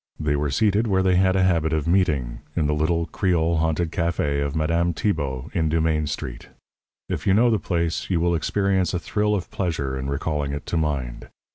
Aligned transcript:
They 0.19 0.35
were 0.35 0.49
seated 0.49 0.87
where 0.87 1.03
they 1.03 1.15
had 1.17 1.35
a 1.35 1.43
habit 1.43 1.73
of 1.73 1.87
meeting 1.87 2.39
in 2.55 2.65
the 2.65 2.73
little, 2.73 3.05
Creole 3.05 3.57
haunted 3.57 3.91
café 3.91 4.43
of 4.43 4.55
Madame 4.55 4.95
Tibault, 4.95 5.51
in 5.53 5.69
Dumaine 5.69 6.07
Street. 6.07 6.47
If 7.07 7.27
you 7.27 7.35
know 7.35 7.51
the 7.51 7.59
place, 7.59 8.09
you 8.09 8.19
will 8.19 8.33
experience 8.33 8.95
a 8.95 8.99
thrill 8.99 9.35
of 9.35 9.51
pleasure 9.51 9.95
in 9.99 10.09
recalling 10.09 10.53
it 10.53 10.65
to 10.65 10.75
mind. 10.77 11.29